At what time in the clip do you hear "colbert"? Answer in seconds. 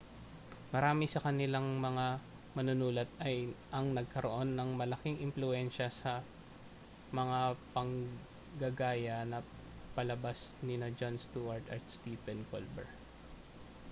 12.49-12.89